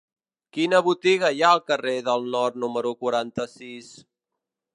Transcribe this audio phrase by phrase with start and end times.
[0.55, 3.93] Quina botiga hi ha al carrer del Nord número quaranta-sis?